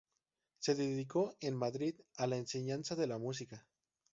[0.57, 3.67] Se dedicó en Madrid a la enseñanza de la música.